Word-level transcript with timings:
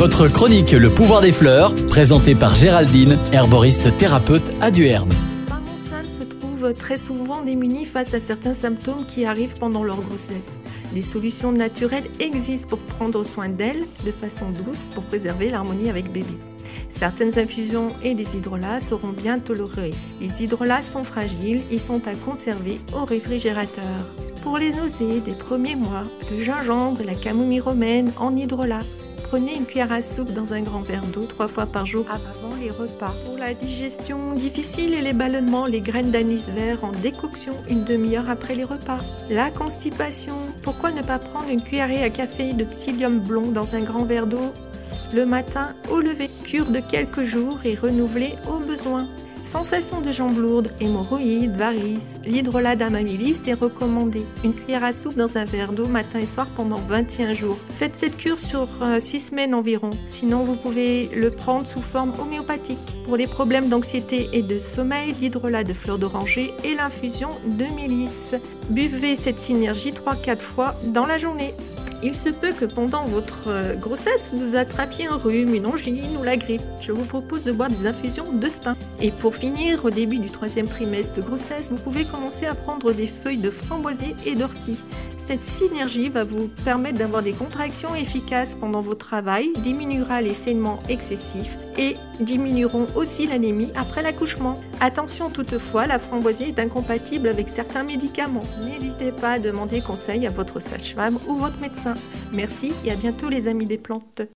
Votre 0.00 0.28
chronique 0.28 0.70
Le 0.70 0.88
pouvoir 0.88 1.20
des 1.20 1.30
fleurs, 1.30 1.74
présentée 1.90 2.34
par 2.34 2.56
Géraldine, 2.56 3.18
herboriste 3.32 3.94
thérapeute 3.98 4.50
à 4.62 4.70
Duerne. 4.70 5.12
femmes 5.46 5.62
enceintes 5.74 6.08
se 6.08 6.22
trouvent 6.22 6.72
très 6.72 6.96
souvent 6.96 7.42
démunies 7.42 7.84
face 7.84 8.14
à 8.14 8.18
certains 8.18 8.54
symptômes 8.54 9.04
qui 9.04 9.26
arrivent 9.26 9.58
pendant 9.58 9.84
leur 9.84 10.00
grossesse. 10.00 10.58
Des 10.94 11.02
solutions 11.02 11.52
naturelles 11.52 12.08
existent 12.18 12.70
pour 12.70 12.78
prendre 12.78 13.22
soin 13.26 13.50
d'elles 13.50 13.84
de 14.06 14.10
façon 14.10 14.46
douce 14.64 14.90
pour 14.94 15.02
préserver 15.02 15.50
l'harmonie 15.50 15.90
avec 15.90 16.10
bébé. 16.10 16.32
Certaines 16.88 17.38
infusions 17.38 17.92
et 18.02 18.14
des 18.14 18.38
hydrolats 18.38 18.80
seront 18.80 19.12
bien 19.12 19.38
tolérées. 19.38 19.92
Les 20.22 20.42
hydrolats 20.42 20.80
sont 20.80 21.04
fragiles, 21.04 21.60
ils 21.70 21.78
sont 21.78 22.00
à 22.08 22.14
conserver 22.14 22.80
au 22.94 23.04
réfrigérateur. 23.04 23.84
Pour 24.40 24.56
les 24.56 24.72
nausées 24.72 25.20
des 25.20 25.34
premiers 25.34 25.76
mois, 25.76 26.04
le 26.30 26.42
gingembre 26.42 27.02
et 27.02 27.04
la 27.04 27.14
camomille 27.14 27.60
romaine 27.60 28.12
en 28.18 28.34
hydrolat. 28.34 28.80
Prenez 29.30 29.54
une 29.54 29.64
cuillère 29.64 29.92
à 29.92 30.00
soupe 30.00 30.32
dans 30.32 30.54
un 30.54 30.62
grand 30.62 30.82
verre 30.82 31.06
d'eau 31.06 31.24
trois 31.24 31.46
fois 31.46 31.64
par 31.64 31.86
jour 31.86 32.04
avant 32.10 32.56
les 32.56 32.68
repas. 32.68 33.14
Pour 33.24 33.38
la 33.38 33.54
digestion 33.54 34.34
difficile 34.34 34.92
et 34.92 35.02
les 35.02 35.12
ballonnements, 35.12 35.66
les 35.66 35.80
graines 35.80 36.10
d'anis 36.10 36.50
vert 36.52 36.82
en 36.82 36.90
décoction 36.90 37.52
une 37.68 37.84
demi-heure 37.84 38.28
après 38.28 38.56
les 38.56 38.64
repas. 38.64 38.98
La 39.30 39.52
constipation, 39.52 40.34
pourquoi 40.64 40.90
ne 40.90 41.02
pas 41.02 41.20
prendre 41.20 41.48
une 41.48 41.62
cuillerée 41.62 42.02
à 42.02 42.10
café 42.10 42.54
de 42.54 42.64
psyllium 42.64 43.20
blond 43.20 43.52
dans 43.52 43.76
un 43.76 43.82
grand 43.82 44.02
verre 44.02 44.26
d'eau? 44.26 44.52
Le 45.14 45.24
matin 45.24 45.76
au 45.92 46.00
lever. 46.00 46.28
Cure 46.42 46.66
de 46.66 46.80
quelques 46.80 47.22
jours 47.22 47.60
et 47.62 47.76
renouvelée 47.76 48.34
au 48.52 48.58
besoin. 48.58 49.08
Sensation 49.42 50.00
de 50.00 50.12
jambes 50.12 50.38
lourdes, 50.38 50.70
hémorroïdes, 50.80 51.56
varices, 51.56 52.20
l'hydrolat 52.24 52.76
d'amamilis 52.76 53.40
est 53.46 53.54
recommandé. 53.54 54.24
Une 54.44 54.54
cuillère 54.54 54.84
à 54.84 54.92
soupe 54.92 55.16
dans 55.16 55.38
un 55.38 55.44
verre 55.44 55.72
d'eau 55.72 55.86
matin 55.86 56.18
et 56.18 56.26
soir 56.26 56.46
pendant 56.54 56.78
21 56.88 57.32
jours. 57.32 57.56
Faites 57.70 57.96
cette 57.96 58.16
cure 58.16 58.38
sur 58.38 58.68
6 58.98 59.18
semaines 59.18 59.54
environ. 59.54 59.90
Sinon, 60.06 60.42
vous 60.42 60.56
pouvez 60.56 61.08
le 61.14 61.30
prendre 61.30 61.66
sous 61.66 61.80
forme 61.82 62.12
homéopathique. 62.20 62.78
Pour 63.04 63.16
les 63.16 63.26
problèmes 63.26 63.68
d'anxiété 63.68 64.28
et 64.32 64.42
de 64.42 64.58
sommeil, 64.58 65.14
l'hydrolat 65.20 65.64
de 65.64 65.72
fleurs 65.72 65.98
d'oranger 65.98 66.52
et 66.62 66.74
l'infusion 66.74 67.30
de 67.44 67.64
mélisse. 67.74 68.34
Buvez 68.68 69.16
cette 69.16 69.40
synergie 69.40 69.92
3-4 69.92 70.40
fois 70.40 70.74
dans 70.86 71.06
la 71.06 71.18
journée. 71.18 71.54
Il 72.02 72.14
se 72.14 72.30
peut 72.30 72.52
que 72.52 72.64
pendant 72.64 73.04
votre 73.04 73.48
euh, 73.48 73.74
grossesse, 73.74 74.32
vous 74.34 74.56
attrapiez 74.56 75.06
un 75.06 75.16
rhume, 75.16 75.54
une 75.54 75.66
angine 75.66 76.16
ou 76.18 76.22
la 76.22 76.38
grippe. 76.38 76.62
Je 76.80 76.92
vous 76.92 77.04
propose 77.04 77.44
de 77.44 77.52
boire 77.52 77.68
des 77.68 77.86
infusions 77.86 78.32
de 78.32 78.48
thym. 78.48 78.74
Et 79.02 79.10
pour 79.10 79.34
finir, 79.34 79.84
au 79.84 79.90
début 79.90 80.18
du 80.18 80.30
troisième 80.30 80.66
trimestre 80.66 81.14
de 81.16 81.20
grossesse, 81.20 81.70
vous 81.70 81.76
pouvez 81.76 82.06
commencer 82.06 82.46
à 82.46 82.54
prendre 82.54 82.92
des 82.92 83.06
feuilles 83.06 83.36
de 83.36 83.50
framboisier 83.50 84.16
et 84.24 84.34
d'ortie. 84.34 84.82
Cette 85.18 85.42
synergie 85.42 86.08
va 86.08 86.24
vous 86.24 86.48
permettre 86.64 86.98
d'avoir 86.98 87.22
des 87.22 87.32
contractions 87.32 87.94
efficaces 87.94 88.54
pendant 88.54 88.80
votre 88.80 89.06
travail, 89.06 89.50
diminuera 89.58 90.22
les 90.22 90.34
saignements 90.34 90.78
excessifs 90.88 91.58
et 91.76 91.96
diminueront 92.20 92.86
aussi 92.94 93.26
l'anémie 93.26 93.70
après 93.76 94.02
l'accouchement. 94.02 94.60
Attention 94.80 95.30
toutefois, 95.30 95.86
la 95.86 95.98
framboisier 95.98 96.48
est 96.48 96.58
incompatible 96.58 97.28
avec 97.28 97.48
certains 97.48 97.84
médicaments. 97.84 98.42
N'hésitez 98.64 99.12
pas 99.12 99.32
à 99.32 99.38
demander 99.38 99.80
conseil 99.80 100.26
à 100.26 100.30
votre 100.30 100.60
sage-femme 100.60 101.18
ou 101.28 101.36
votre 101.36 101.58
médecin. 101.60 101.89
Merci 102.32 102.72
et 102.84 102.90
à 102.90 102.96
bientôt 102.96 103.28
les 103.28 103.48
amis 103.48 103.66
des 103.66 103.78
plantes. 103.78 104.22